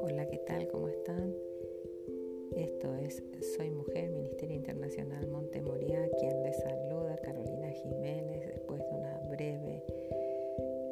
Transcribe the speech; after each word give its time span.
Hola, 0.00 0.28
¿qué 0.28 0.36
tal? 0.46 0.68
¿Cómo 0.68 0.88
están? 0.88 1.34
Esto 2.54 2.94
es 2.94 3.22
Soy 3.56 3.70
Mujer, 3.70 4.10
Ministerio 4.10 4.56
Internacional 4.56 5.26
Montemoría, 5.28 6.10
quien 6.18 6.42
les 6.42 6.58
saluda, 6.58 7.16
Carolina 7.22 7.70
Jiménez, 7.70 8.48
después 8.48 8.82
de 8.82 8.90
una 8.90 9.18
breve 9.30 9.82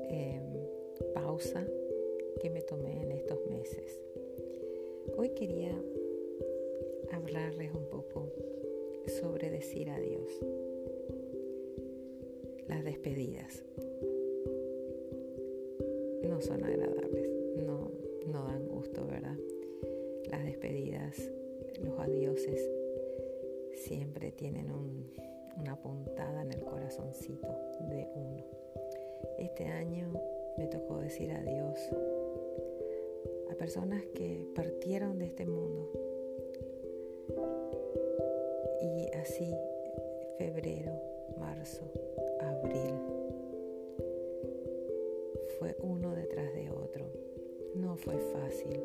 em, 0.09 0.65
pausa 1.13 1.67
que 2.41 2.49
me 2.49 2.63
tomé 2.63 3.03
en 3.03 3.13
estos 3.13 3.45
meses. 3.51 4.01
Hoy 5.19 5.29
quería 5.31 5.79
hablarles 7.13 7.71
un 7.75 7.85
poco 7.91 8.33
sobre 9.21 9.51
decir 9.51 9.91
adiós. 9.91 10.41
Las 12.67 12.83
despedidas 12.83 13.63
no 16.27 16.41
son 16.41 16.65
agradables, 16.65 17.29
no, 17.57 17.91
no 18.27 18.45
dan 18.45 18.67
gusto, 18.69 19.07
¿verdad? 19.07 19.37
Las 20.31 20.45
despedidas, 20.45 21.31
los 21.83 21.99
adioses 21.99 22.61
siempre 23.75 24.33
tienen 24.33 24.67
una 25.59 25.77
puntada 25.81 26.43
en 26.43 26.53
el 26.53 26.65
corazoncito 26.65 27.49
de 27.89 28.09
uno. 28.15 28.45
Este 29.39 29.67
año 29.67 30.13
me 30.57 30.67
tocó 30.67 30.99
decir 30.99 31.31
adiós 31.31 31.79
a 33.51 33.55
personas 33.55 34.03
que 34.15 34.47
partieron 34.55 35.19
de 35.19 35.27
este 35.27 35.47
mundo 35.47 35.91
y 38.81 39.11
así 39.17 39.55
febrero, 40.39 40.93
marzo, 41.39 41.85
abril. 42.41 43.16
Fue 45.59 45.77
uno 45.81 46.15
detrás 46.15 46.53
de 46.55 46.71
otro. 46.71 47.07
No 47.75 47.97
fue 47.97 48.17
fácil 48.33 48.81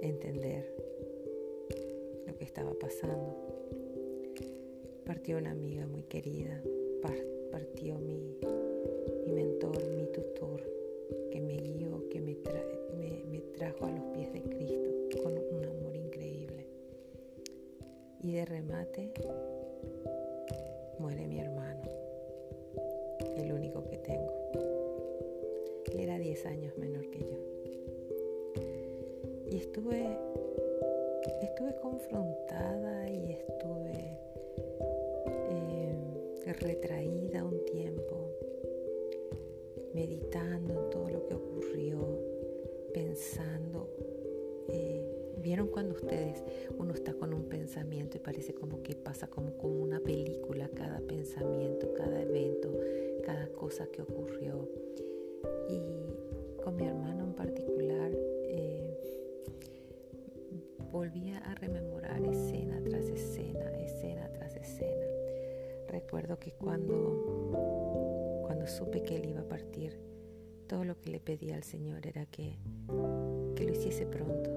entender 0.00 0.64
lo 2.26 2.36
que 2.36 2.44
estaba 2.44 2.72
pasando. 2.74 3.36
Partió 5.04 5.38
una 5.38 5.50
amiga 5.50 5.86
muy 5.86 6.02
querida, 6.04 6.62
partió 7.50 7.98
mi, 7.98 8.36
mentor, 9.26 9.84
mi 9.96 10.06
tutor, 10.06 10.62
que 11.30 11.40
me 11.40 11.56
guió, 11.56 12.08
que 12.08 12.20
me 12.20 12.34
trajo 13.60 13.84
a 13.84 13.90
los 13.90 14.04
pies 14.14 14.32
de 14.32 14.42
Cristo 14.42 14.90
con 15.22 15.34
un 15.34 15.64
amor 15.64 15.94
increíble. 15.94 16.66
Y 18.22 18.32
de 18.32 18.46
remate 18.46 19.12
muere 20.98 21.26
mi 21.26 21.40
hermano, 21.40 21.82
el 23.36 23.52
único 23.52 23.84
que 23.84 23.98
tengo. 23.98 24.39
Él 26.30 26.36
era 26.36 26.42
10 26.42 26.46
años 26.46 26.78
menor 26.78 27.10
que 27.10 27.18
yo. 27.18 27.38
Y 29.50 29.56
estuve, 29.56 30.16
estuve 31.42 31.74
confrontada 31.82 33.10
y 33.10 33.32
estuve 33.32 34.16
eh, 35.50 36.52
retraída 36.60 37.44
un 37.44 37.64
tiempo, 37.64 38.30
meditando 39.92 40.84
en 40.84 40.90
todo 40.90 41.10
lo 41.10 41.26
que 41.26 41.34
ocurrió, 41.34 41.98
pensando. 42.94 43.88
Eh, 44.68 45.04
¿Vieron 45.42 45.66
cuando 45.68 45.94
ustedes, 45.94 46.44
uno 46.78 46.94
está 46.94 47.12
con 47.14 47.34
un 47.34 47.44
pensamiento 47.48 48.18
y 48.18 48.20
parece 48.20 48.54
como 48.54 48.82
que 48.84 48.94
pasa 48.94 49.26
como, 49.26 49.56
como 49.56 49.82
una 49.82 49.98
película 49.98 50.68
cada 50.68 51.00
pensamiento, 51.00 51.92
cada 51.94 52.22
evento, 52.22 52.78
cada 53.24 53.48
cosa 53.48 53.86
que 53.88 54.02
ocurrió? 54.02 54.68
Y 55.68 56.62
con 56.62 56.76
mi 56.76 56.86
hermano 56.86 57.24
en 57.24 57.34
particular, 57.34 58.10
eh, 58.44 58.96
volvía 60.92 61.38
a 61.38 61.54
rememorar 61.54 62.22
escena 62.24 62.80
tras 62.82 63.06
escena, 63.06 63.70
escena 63.78 64.30
tras 64.32 64.56
escena. 64.56 65.06
Recuerdo 65.88 66.38
que 66.38 66.52
cuando, 66.52 68.42
cuando 68.46 68.66
supe 68.66 69.02
que 69.02 69.16
él 69.16 69.26
iba 69.26 69.40
a 69.40 69.48
partir, 69.48 69.98
todo 70.66 70.84
lo 70.84 71.00
que 71.00 71.10
le 71.10 71.20
pedía 71.20 71.56
al 71.56 71.64
Señor 71.64 72.06
era 72.06 72.26
que, 72.26 72.58
que 73.56 73.64
lo 73.64 73.72
hiciese 73.72 74.06
pronto 74.06 74.50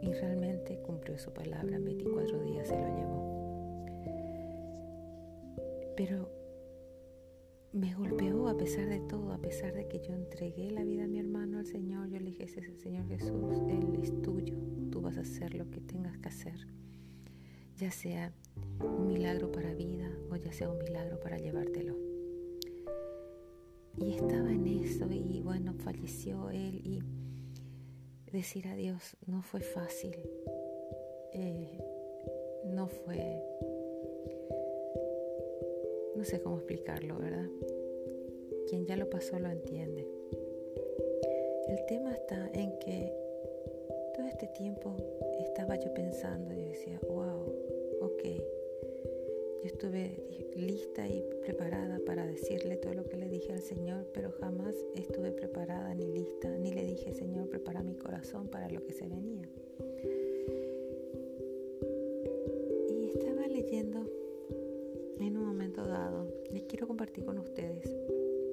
y 0.00 0.12
realmente 0.12 0.78
cumplió 0.80 1.18
su 1.18 1.32
palabra, 1.32 1.76
en 1.76 1.84
24 1.84 2.42
días 2.42 2.68
se 2.68 2.74
lo 2.74 2.88
llevó. 2.96 3.24
Pero 5.96 6.28
me 7.74 7.92
golpeó 7.92 8.48
a 8.48 8.56
pesar 8.56 8.88
de 8.88 9.00
todo, 9.00 9.32
a 9.32 9.38
pesar 9.38 9.74
de 9.74 9.88
que 9.88 9.98
yo 9.98 10.14
entregué 10.14 10.70
la 10.70 10.84
vida 10.84 11.04
a 11.04 11.08
mi 11.08 11.18
hermano 11.18 11.58
al 11.58 11.66
Señor, 11.66 12.08
yo 12.08 12.20
le 12.20 12.26
dije, 12.26 12.46
Señor 12.46 13.06
Jesús, 13.08 13.58
Él 13.68 13.98
es 14.00 14.22
tuyo, 14.22 14.54
tú 14.92 15.00
vas 15.00 15.18
a 15.18 15.22
hacer 15.22 15.54
lo 15.54 15.68
que 15.70 15.80
tengas 15.80 16.16
que 16.18 16.28
hacer, 16.28 16.68
ya 17.76 17.90
sea 17.90 18.32
un 18.80 19.08
milagro 19.08 19.50
para 19.50 19.74
vida 19.74 20.08
o 20.30 20.36
ya 20.36 20.52
sea 20.52 20.70
un 20.70 20.78
milagro 20.78 21.18
para 21.18 21.38
llevártelo. 21.38 21.96
Y 23.98 24.12
estaba 24.12 24.52
en 24.52 24.66
eso 24.68 25.08
y 25.10 25.40
bueno, 25.40 25.74
falleció 25.74 26.50
Él 26.50 26.80
y 26.84 27.02
decir 28.30 28.68
adiós 28.68 29.16
no 29.26 29.42
fue 29.42 29.60
fácil, 29.60 30.16
eh, 31.32 31.78
no 32.66 32.86
fue, 32.86 33.42
no 36.24 36.30
sé 36.30 36.40
cómo 36.40 36.56
explicarlo, 36.56 37.18
¿verdad? 37.18 37.50
Quien 38.66 38.86
ya 38.86 38.96
lo 38.96 39.10
pasó 39.10 39.38
lo 39.38 39.50
entiende. 39.50 40.08
El 41.68 41.84
tema 41.84 42.14
está 42.14 42.48
en 42.54 42.78
que 42.78 43.12
todo 44.16 44.26
este 44.26 44.46
tiempo 44.46 44.96
estaba 45.40 45.76
yo 45.78 45.92
pensando 45.92 46.54
y 46.54 46.64
decía, 46.64 46.98
wow, 47.06 47.54
ok, 48.00 48.22
yo 48.24 49.66
estuve 49.66 50.16
lista 50.56 51.06
y 51.06 51.22
preparada 51.42 52.00
para 52.06 52.26
decirle 52.26 52.78
todo 52.78 52.94
lo 52.94 53.04
que 53.04 53.18
le 53.18 53.28
dije 53.28 53.52
al 53.52 53.60
Señor, 53.60 54.06
pero 54.14 54.32
jamás 54.40 54.74
estuve 54.94 55.30
preparada 55.30 55.94
ni 55.94 56.06
lista, 56.06 56.48
ni 56.56 56.72
le 56.72 56.86
dije, 56.86 57.12
Señor, 57.12 57.50
prepara 57.50 57.82
mi 57.82 57.96
corazón 57.96 58.48
para 58.48 58.70
lo 58.70 58.82
que 58.82 58.94
se 58.94 59.06
venía. 59.08 59.46
Quiero 66.74 66.88
compartir 66.88 67.24
con 67.24 67.38
ustedes, 67.38 67.88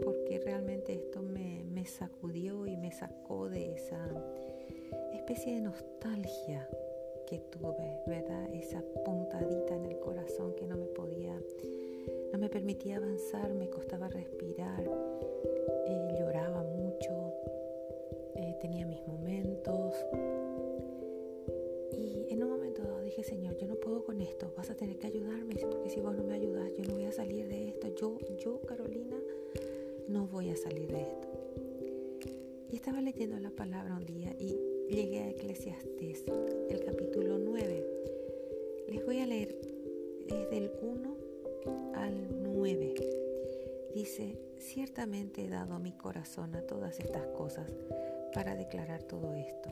porque 0.03 0.37
realmente 0.45 0.93
esto 0.93 1.23
me, 1.23 1.83
sacudió 1.87 2.67
y 2.67 2.77
me 2.77 2.91
sacó 2.91 3.49
de 3.49 3.73
esa 3.73 3.97
especie 5.11 5.55
de 5.55 5.61
nostalgia 5.61 6.69
que 7.25 7.39
tuve, 7.39 7.97
¿verdad? 8.05 8.53
Esa 8.53 8.83
puntadita 9.03 9.75
en 9.75 9.87
el 9.87 9.99
corazón 9.99 10.53
que 10.53 10.67
no 10.67 10.77
me 10.77 10.85
podía, 10.85 11.35
no 12.31 12.37
me 12.37 12.47
permitía 12.47 12.97
avanzar, 12.97 13.55
me 13.55 13.71
costaba 13.71 14.07
respirar, 14.07 14.83
eh, 15.87 16.15
lloraba 16.19 16.61
mucho, 16.61 17.33
eh, 18.35 18.55
tenía 18.61 18.85
mis 18.85 19.01
momentos. 19.07 19.95
Dije, 23.11 23.23
Señor, 23.25 23.57
yo 23.57 23.67
no 23.67 23.75
puedo 23.75 24.05
con 24.05 24.21
esto, 24.21 24.53
vas 24.55 24.69
a 24.69 24.75
tener 24.75 24.97
que 24.97 25.07
ayudarme, 25.07 25.55
porque 25.69 25.89
si 25.89 25.99
vos 25.99 26.15
no 26.15 26.23
me 26.23 26.35
ayudas, 26.35 26.71
yo 26.77 26.85
no 26.85 26.93
voy 26.93 27.03
a 27.03 27.11
salir 27.11 27.45
de 27.49 27.67
esto. 27.67 27.93
Yo, 27.93 28.17
yo, 28.37 28.61
Carolina, 28.61 29.17
no 30.07 30.27
voy 30.27 30.49
a 30.49 30.55
salir 30.55 30.87
de 30.87 31.01
esto. 31.01 31.27
Y 32.71 32.75
estaba 32.77 33.01
leyendo 33.01 33.37
la 33.37 33.49
palabra 33.49 33.97
un 33.97 34.05
día 34.05 34.33
y 34.39 34.57
llegué 34.87 35.19
a 35.19 35.29
Eclesiastés, 35.29 36.23
el 36.69 36.85
capítulo 36.85 37.37
9. 37.37 37.85
Les 38.87 39.05
voy 39.05 39.19
a 39.19 39.25
leer 39.25 39.59
desde 40.29 40.57
el 40.57 40.71
1 40.81 41.17
al 41.95 42.43
9. 42.43 42.93
Dice, 43.93 44.37
ciertamente 44.57 45.43
he 45.43 45.49
dado 45.49 45.79
mi 45.79 45.91
corazón 45.91 46.55
a 46.55 46.61
todas 46.61 47.01
estas 47.01 47.27
cosas 47.27 47.69
para 48.33 48.55
declarar 48.55 49.03
todo 49.03 49.33
esto, 49.33 49.69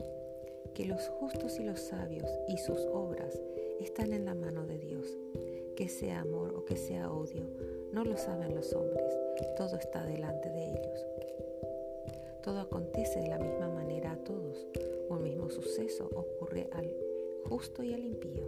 que 0.74 0.84
los 0.86 1.08
justos 1.08 1.58
y 1.58 1.64
los 1.64 1.80
sabios 1.80 2.28
y 2.48 2.56
sus 2.58 2.80
obras 2.92 3.40
están 3.80 4.12
en 4.12 4.24
la 4.24 4.34
mano 4.34 4.66
de 4.66 4.78
Dios, 4.78 5.16
que 5.76 5.88
sea 5.88 6.20
amor 6.20 6.54
o 6.54 6.64
que 6.64 6.76
sea 6.76 7.12
odio, 7.12 7.46
no 7.92 8.04
lo 8.04 8.16
saben 8.16 8.54
los 8.54 8.72
hombres, 8.72 9.16
todo 9.56 9.76
está 9.76 10.04
delante 10.04 10.48
de 10.50 10.70
ellos. 10.70 11.06
Todo 12.42 12.60
acontece 12.60 13.20
de 13.20 13.28
la 13.28 13.38
misma 13.38 13.68
manera 13.68 14.12
a 14.12 14.16
todos. 14.24 14.66
Un 15.08 15.22
mismo 15.22 15.50
suceso 15.50 16.08
ocurre 16.14 16.68
al 16.72 16.90
justo 17.44 17.82
y 17.82 17.92
al 17.92 18.04
impío, 18.04 18.44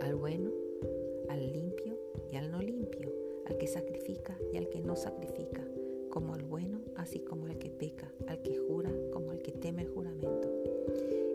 al 0.00 0.14
bueno, 0.14 0.50
al 1.28 1.52
limpio 1.52 1.98
y 2.30 2.36
al 2.36 2.50
no 2.50 2.60
limpio, 2.60 3.10
al 3.46 3.56
que 3.56 3.66
sacrifica 3.66 4.38
y 4.52 4.56
al 4.56 4.68
que 4.68 4.80
no 4.80 4.96
sacrifica, 4.96 5.66
como 6.10 6.34
al 6.34 6.42
bueno, 6.42 6.80
así 6.96 7.20
como 7.20 7.46
al 7.46 7.58
que 7.58 7.70
peca, 7.70 8.12
al 8.26 8.42
que 8.42 8.58
jura, 8.58 8.90
como 9.12 9.30
al 9.30 9.38
que 9.40 9.52
teme 9.52 9.82
el 9.82 9.88
juramento. 9.88 10.48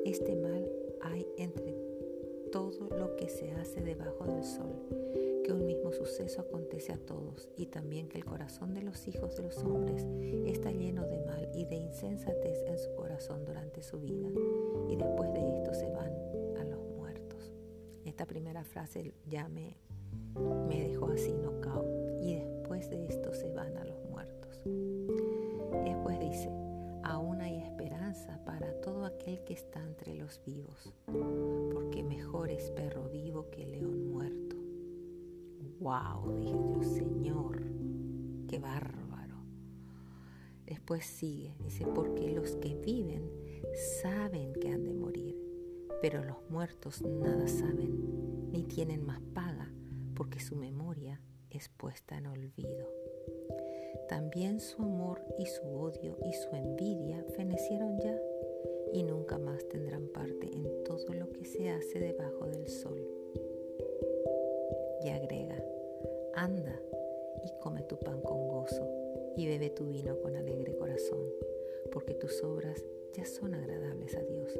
Este 0.06 0.36
mal 0.36 0.70
hay 1.02 1.26
entre 1.38 1.78
todo 2.52 2.90
lo 2.98 3.16
que 3.16 3.30
se 3.30 3.52
hace 3.54 3.82
debajo 3.82 4.26
del 4.26 4.44
sol, 4.44 4.74
que 5.44 5.54
un 5.54 5.66
mismo 5.66 5.94
suceso 5.94 6.42
acontece 6.42 6.92
a 6.92 6.98
todos 6.98 7.48
y 7.56 7.68
también 7.68 8.10
que 8.10 8.18
el 8.18 8.26
corazón 8.26 8.74
de 8.74 8.82
los 8.84 9.08
hijos 9.08 9.36
de 9.38 9.44
los 9.44 9.58
hombres 9.60 10.06
está 10.46 10.72
lleno 10.72 11.06
de 11.08 11.20
mal 11.20 11.50
y 11.56 11.66
de 11.66 11.76
insensatez 11.76 12.64
en 12.68 12.78
su 12.78 12.94
corazón 12.96 13.46
durante 13.46 13.82
su 13.82 14.00
vida 14.00 14.28
y 14.90 14.96
después 14.96 15.34
de 15.34 15.58
esto 15.58 15.74
se 15.74 15.90
van 15.90 16.12
a 16.60 16.64
los 16.66 16.84
muertos. 16.98 17.54
Esta 18.04 18.26
primera 18.26 18.64
frase 18.64 19.14
ya 19.30 19.48
me, 19.48 19.78
me 20.68 20.90
dejó 20.90 21.08
así 21.08 21.32
nocao 21.32 21.93
wow, 35.84 36.34
dije 36.38 36.54
yo, 36.54 36.82
Señor, 36.82 37.62
qué 38.48 38.58
bárbaro. 38.58 39.36
Después 40.66 41.06
sigue, 41.06 41.56
dice, 41.64 41.86
porque 41.94 42.32
los 42.32 42.56
que 42.56 42.76
viven 42.76 43.30
saben 44.02 44.54
que 44.54 44.70
han 44.70 44.86
de 44.86 44.94
morir, 44.94 45.38
pero 46.02 46.24
los 46.24 46.38
muertos 46.50 47.02
nada 47.02 47.48
saben, 47.48 48.50
ni 48.52 48.64
tienen 48.64 49.06
más 49.06 49.20
paga, 49.34 49.70
porque 50.16 50.40
su 50.40 50.56
memoria 50.56 51.20
es 51.50 51.68
puesta 51.68 52.18
en 52.18 52.28
olvido. 52.28 52.88
También 54.08 54.62
su 54.62 54.82
amor 54.82 55.22
y 55.38 55.46
su 55.46 55.64
odio 55.64 56.18
y 56.26 56.34
su 56.34 56.56
envidia 56.56 57.24
fenecieron 57.36 58.00
ya 58.00 58.18
y 58.94 59.04
nunca 59.04 59.38
más 59.38 59.68
tendrán 59.68 60.08
parte 60.08 60.50
en 60.56 60.84
todo 60.84 61.14
lo 61.14 61.30
que 61.32 61.46
se 61.46 61.70
hace 61.70 62.00
debajo 62.00 62.46
del 62.48 62.68
sol. 62.70 63.00
Y 65.04 65.10
agrega, 65.10 65.63
Anda 66.44 66.78
y 67.46 67.62
come 67.62 67.84
tu 67.84 67.98
pan 67.98 68.20
con 68.20 68.50
gozo 68.50 68.86
y 69.38 69.48
bebe 69.48 69.70
tu 69.70 69.88
vino 69.88 70.20
con 70.20 70.36
alegre 70.36 70.76
corazón, 70.76 71.24
porque 71.90 72.16
tus 72.16 72.44
obras 72.44 72.84
ya 73.14 73.24
son 73.24 73.54
agradables 73.54 74.14
a 74.18 74.24
Dios. 74.24 74.60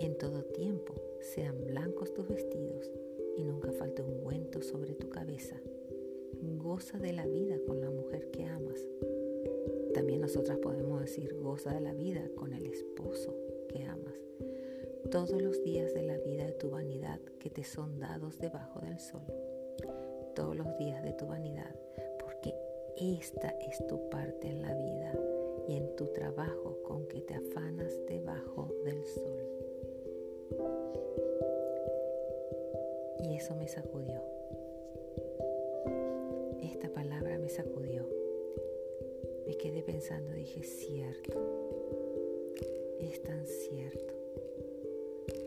En 0.00 0.18
todo 0.18 0.44
tiempo 0.44 0.92
sean 1.20 1.64
blancos 1.64 2.12
tus 2.12 2.28
vestidos 2.28 2.90
y 3.38 3.44
nunca 3.44 3.72
falte 3.72 4.02
ungüento 4.02 4.60
sobre 4.60 4.92
tu 4.92 5.08
cabeza. 5.08 5.56
Goza 6.42 6.98
de 6.98 7.14
la 7.14 7.26
vida 7.26 7.56
con 7.66 7.80
la 7.80 7.88
mujer 7.88 8.30
que 8.30 8.44
amas. 8.44 8.86
También 9.94 10.20
nosotras 10.20 10.58
podemos 10.58 11.00
decir 11.00 11.38
goza 11.40 11.72
de 11.72 11.80
la 11.80 11.94
vida 11.94 12.28
con 12.34 12.52
el 12.52 12.66
esposo 12.66 13.34
que 13.66 13.84
amas. 13.84 14.20
Todos 15.10 15.40
los 15.40 15.62
días 15.62 15.94
de 15.94 16.02
la 16.02 16.18
vida 16.18 16.44
de 16.44 16.52
tu 16.52 16.68
vanidad 16.68 17.18
que 17.38 17.48
te 17.48 17.64
son 17.64 17.98
dados 17.98 18.38
debajo 18.38 18.80
del 18.80 18.98
sol 18.98 19.22
todos 20.40 20.56
los 20.56 20.78
días 20.78 21.02
de 21.02 21.12
tu 21.12 21.26
vanidad, 21.26 21.74
porque 22.18 22.54
esta 22.96 23.48
es 23.60 23.86
tu 23.86 24.08
parte 24.08 24.48
en 24.48 24.62
la 24.62 24.72
vida 24.72 25.12
y 25.68 25.76
en 25.76 25.94
tu 25.96 26.06
trabajo 26.14 26.78
con 26.82 27.06
que 27.08 27.20
te 27.20 27.34
afanas 27.34 27.92
debajo 28.06 28.74
del 28.82 29.04
sol. 29.04 29.38
Y 33.18 33.36
eso 33.36 33.54
me 33.54 33.68
sacudió. 33.68 34.22
Esta 36.62 36.88
palabra 36.88 37.36
me 37.36 37.50
sacudió. 37.50 38.08
Me 39.46 39.58
quedé 39.58 39.82
pensando, 39.82 40.32
dije, 40.32 40.62
cierto, 40.62 41.38
es 42.98 43.22
tan 43.22 43.46
cierto. 43.46 44.14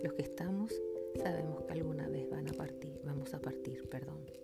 Los 0.03 0.13
que 0.13 0.21
estamos 0.21 0.79
sabemos 1.15 1.63
que 1.63 1.73
alguna 1.73 2.07
vez 2.09 2.29
van 2.29 2.47
a 2.47 2.53
partir, 2.53 3.01
vamos 3.03 3.33
a 3.33 3.39
partir, 3.39 3.89
perdón 3.89 4.42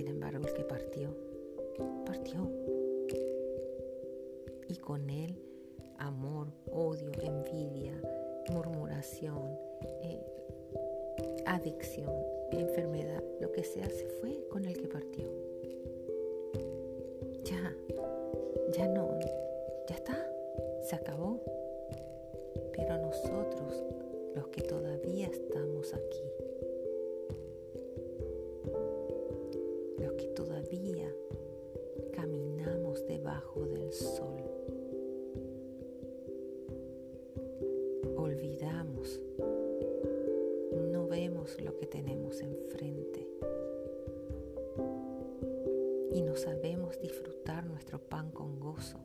Sin 0.00 0.08
embargo, 0.08 0.46
el 0.46 0.54
que 0.54 0.64
partió, 0.64 1.14
partió. 2.06 2.50
Y 4.66 4.76
con 4.76 5.10
él 5.10 5.36
amor, 5.98 6.46
odio, 6.72 7.10
envidia, 7.20 8.00
murmuración, 8.50 9.58
eh, 10.00 10.24
adicción, 11.44 12.14
enfermedad, 12.50 13.22
lo 13.42 13.52
que 13.52 13.62
sea, 13.62 13.90
se 13.90 14.06
fue 14.06 14.42
con 14.48 14.64
el 14.64 14.72
que 14.72 14.88
partió. 14.88 15.28
Ya, 17.44 17.76
ya 18.72 18.88
no, 18.88 19.18
ya 19.86 19.96
está, 19.96 20.16
se 20.82 20.96
acabó. 20.96 21.42
Pero 22.72 22.96
nosotros 22.96 23.84
los 24.34 24.48
que 24.48 24.62
todavía 24.62 25.26
estamos 25.26 25.92
aquí, 25.92 26.49
Olvidamos, 38.40 39.20
no 40.90 41.06
vemos 41.08 41.60
lo 41.60 41.76
que 41.76 41.84
tenemos 41.84 42.40
enfrente 42.40 43.28
y 46.14 46.22
no 46.22 46.34
sabemos 46.36 46.98
disfrutar 47.02 47.66
nuestro 47.66 47.98
pan 47.98 48.30
con 48.30 48.58
gozo. 48.58 48.96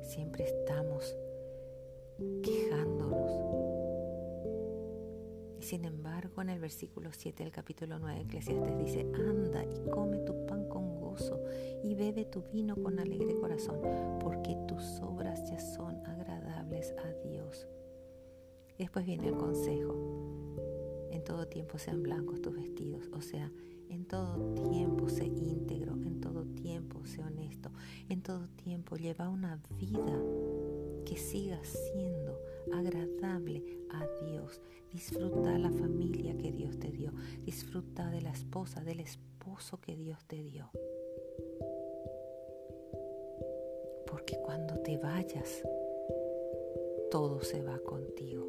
Siempre 0.00 0.44
estamos 0.44 1.14
quejándonos. 2.42 3.30
Y 5.58 5.62
sin 5.62 5.84
embargo, 5.84 6.40
en 6.40 6.48
el 6.48 6.60
versículo 6.60 7.10
7 7.12 7.44
del 7.44 7.52
capítulo 7.52 7.98
9 7.98 8.20
de 8.20 8.24
Eclesiastes 8.24 8.78
dice, 8.78 9.00
anda 9.12 9.62
y 9.66 9.90
come 9.90 10.20
tu 10.20 10.46
pan 10.46 10.66
con 10.66 10.89
y 11.82 11.94
bebe 11.94 12.24
tu 12.24 12.42
vino 12.52 12.76
con 12.76 12.98
alegre 12.98 13.36
corazón, 13.36 13.80
porque 14.20 14.56
tus 14.68 15.00
obras 15.00 15.50
ya 15.50 15.58
son 15.58 15.96
agradables 16.06 16.94
a 17.04 17.28
Dios. 17.28 17.66
Después 18.78 19.04
viene 19.04 19.28
el 19.28 19.36
consejo. 19.36 19.94
En 21.10 21.24
todo 21.24 21.46
tiempo 21.46 21.78
sean 21.78 22.02
blancos 22.02 22.40
tus 22.40 22.54
vestidos, 22.54 23.10
o 23.12 23.20
sea, 23.20 23.50
en 23.88 24.04
todo 24.06 24.54
tiempo 24.54 25.08
sé 25.08 25.26
íntegro, 25.26 25.94
en 25.94 26.20
todo 26.20 26.44
tiempo 26.44 27.04
sé 27.04 27.22
honesto, 27.22 27.70
en 28.08 28.22
todo 28.22 28.48
tiempo 28.48 28.96
lleva 28.96 29.28
una 29.28 29.60
vida 29.78 30.16
que 31.04 31.16
siga 31.16 31.58
siendo 31.64 32.40
agradable 32.72 33.64
a 33.90 34.06
Dios. 34.24 34.60
Disfruta 34.92 35.58
la 35.58 35.70
familia 35.70 36.36
que 36.38 36.52
Dios 36.52 36.78
te 36.78 36.90
dio. 36.90 37.12
Disfruta 37.44 38.10
de 38.10 38.20
la 38.20 38.30
esposa, 38.30 38.82
del 38.82 39.00
esposo 39.00 39.80
que 39.80 39.96
Dios 39.96 40.24
te 40.26 40.42
dio. 40.42 40.70
Porque 44.10 44.36
cuando 44.38 44.74
te 44.80 44.96
vayas, 44.98 45.62
todo 47.10 47.40
se 47.42 47.62
va 47.62 47.78
contigo. 47.78 48.46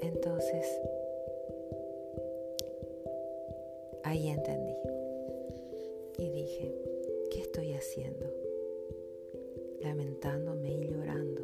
Entonces, 0.00 0.66
ahí 4.04 4.28
entendí. 4.28 4.76
Y 6.18 6.30
dije, 6.30 6.74
¿qué 7.30 7.40
estoy 7.40 7.72
haciendo? 7.72 8.42
lamentándome 9.82 10.70
y 10.72 10.88
llorando. 10.88 11.42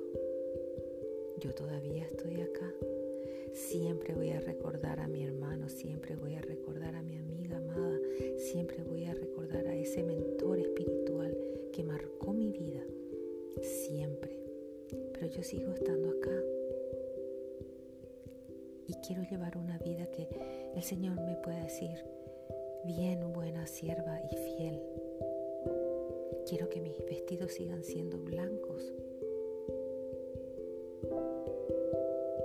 Yo 1.38 1.52
todavía 1.54 2.04
estoy 2.04 2.40
acá. 2.40 2.72
Siempre 3.52 4.14
voy 4.14 4.30
a 4.30 4.40
recordar 4.40 4.77
yo 15.38 15.44
sigo 15.44 15.72
estando 15.72 16.10
acá. 16.10 16.42
Y 18.88 18.94
quiero 19.06 19.22
llevar 19.22 19.56
una 19.56 19.78
vida 19.78 20.10
que 20.10 20.28
el 20.74 20.82
Señor 20.82 21.20
me 21.20 21.36
pueda 21.36 21.62
decir, 21.62 21.96
bien 22.84 23.32
buena 23.32 23.64
sierva 23.68 24.20
y 24.32 24.34
fiel. 24.34 24.82
Quiero 26.48 26.68
que 26.68 26.80
mis 26.80 26.98
vestidos 27.04 27.52
sigan 27.52 27.84
siendo 27.84 28.18
blancos. 28.18 28.92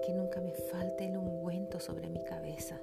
Que 0.05 0.13
nunca 0.13 0.39
me 0.39 0.53
falte 0.53 1.05
el 1.05 1.17
ungüento 1.17 1.79
sobre 1.79 2.09
mi 2.09 2.23
cabeza. 2.23 2.79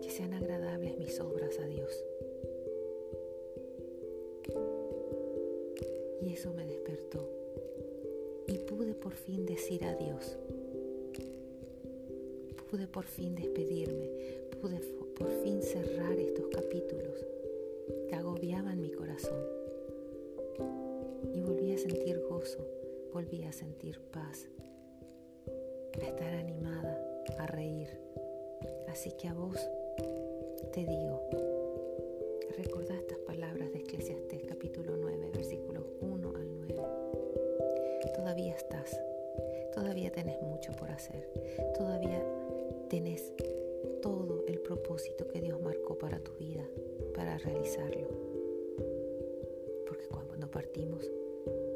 Que 0.00 0.10
sean 0.10 0.32
agradables 0.32 0.96
mis 0.96 1.18
obras 1.18 1.58
a 1.58 1.66
Dios. 1.66 2.04
Y 6.20 6.34
eso 6.34 6.52
me 6.52 6.66
despertó. 6.66 7.45
Y 8.48 8.58
pude 8.58 8.94
por 8.94 9.14
fin 9.14 9.46
decir 9.46 9.84
adiós. 9.84 10.36
Pude 12.70 12.86
por 12.86 13.04
fin 13.04 13.34
despedirme. 13.34 14.10
Pude 14.60 14.80
por 15.16 15.30
fin 15.42 15.62
cerrar 15.62 16.18
estos 16.18 16.46
capítulos 16.48 17.26
que 18.08 18.14
agobiaban 18.14 18.80
mi 18.80 18.90
corazón. 18.90 19.40
y 21.34 21.40
volví 21.40 21.72
a 21.72 21.78
sentir 21.78 22.20
gozo, 22.28 22.58
volví 23.12 23.44
a 23.44 23.52
sentir 23.52 24.00
paz, 24.12 24.48
a 26.00 26.06
estar 26.06 26.34
animada, 26.34 26.98
a 27.38 27.46
reír. 27.46 27.88
Así 28.88 29.12
que 29.12 29.28
a 29.28 29.34
vos 29.34 29.58
te 30.72 30.80
digo, 30.80 31.15
hacer, 40.96 41.28
todavía 41.76 42.24
tenés 42.88 43.32
todo 44.02 44.44
el 44.46 44.58
propósito 44.60 45.26
que 45.28 45.40
Dios 45.40 45.60
marcó 45.60 45.98
para 45.98 46.18
tu 46.20 46.32
vida, 46.32 46.64
para 47.14 47.38
realizarlo. 47.38 48.08
Porque 49.86 50.06
cuando 50.08 50.50
partimos, 50.50 51.10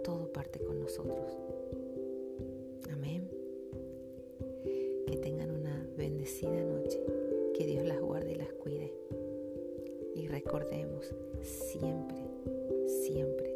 todo 0.05 0.33
parte 0.33 0.59
con 0.61 0.81
nosotros. 0.81 1.39
Amén. 2.91 3.29
Que 5.07 5.17
tengan 5.17 5.51
una 5.51 5.87
bendecida 5.97 6.63
noche, 6.63 7.01
que 7.55 7.67
Dios 7.67 7.85
las 7.85 8.01
guarde 8.01 8.33
y 8.33 8.37
las 8.37 8.53
cuide. 8.55 8.93
Y 10.15 10.29
recordemos 10.29 11.15
siempre, 11.43 12.19
siempre, 12.87 13.55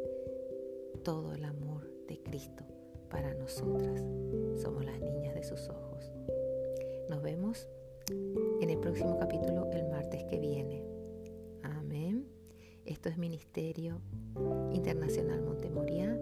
todo 1.03 1.33
el 1.33 1.43
amor 1.43 1.89
de 2.07 2.19
Cristo 2.19 2.63
para 3.09 3.33
nosotras. 3.33 4.14
Ojos. 5.69 6.11
Nos 7.09 7.21
vemos 7.21 7.67
en 8.61 8.69
el 8.69 8.79
próximo 8.79 9.17
capítulo 9.17 9.69
el 9.71 9.87
martes 9.87 10.23
que 10.25 10.39
viene. 10.39 10.83
Amén. 11.63 12.27
Esto 12.85 13.09
es 13.09 13.17
Ministerio 13.17 14.01
Internacional 14.73 15.41
Montemoria 15.41 16.19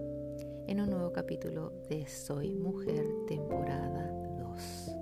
en 0.68 0.80
un 0.80 0.90
nuevo 0.90 1.12
capítulo 1.12 1.72
de 1.90 2.08
Soy 2.08 2.56
Mujer, 2.56 3.06
temporada 3.28 4.12
2. 4.38 4.93